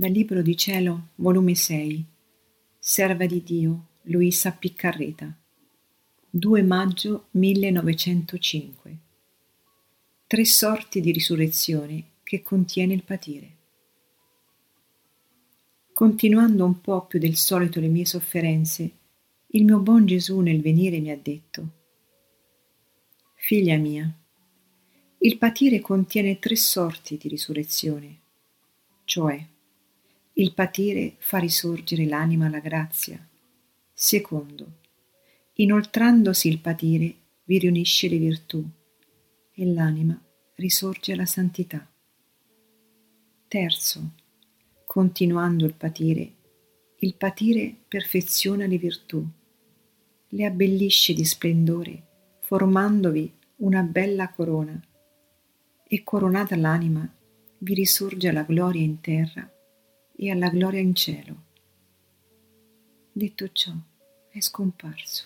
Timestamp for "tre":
10.26-10.44, 26.38-26.56